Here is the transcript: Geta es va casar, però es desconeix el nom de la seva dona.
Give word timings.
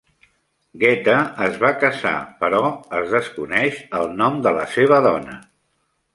Geta 0.83 1.17
es 1.47 1.59
va 1.63 1.71
casar, 1.83 2.13
però 2.39 2.63
es 3.01 3.13
desconeix 3.17 3.79
el 4.01 4.11
nom 4.23 4.43
de 4.49 4.57
la 4.59 4.67
seva 4.79 5.01
dona. 5.11 5.39